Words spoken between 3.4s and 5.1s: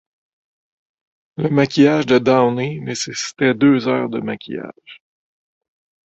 deux heures de maquillage.